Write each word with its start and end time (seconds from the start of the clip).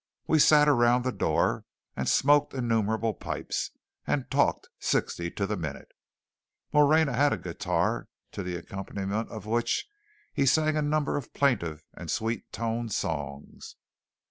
We 0.25 0.39
sat 0.39 0.67
around 0.67 1.03
the 1.05 1.11
door, 1.11 1.63
and 1.95 2.09
smoked 2.09 2.55
innumerable 2.55 3.13
pipes, 3.13 3.69
and 4.07 4.31
talked 4.31 4.67
sixty 4.79 5.29
to 5.29 5.45
the 5.45 5.55
minute. 5.55 5.91
Moreña 6.73 7.13
had 7.13 7.33
a 7.33 7.37
guitar 7.37 8.07
to 8.31 8.41
the 8.41 8.55
accompaniment 8.55 9.29
of 9.29 9.45
which 9.45 9.85
he 10.33 10.47
sang 10.47 10.75
a 10.75 10.81
number 10.81 11.17
of 11.17 11.35
plaintive 11.35 11.83
and 11.93 12.09
sweet 12.09 12.51
toned 12.51 12.93
songs. 12.93 13.75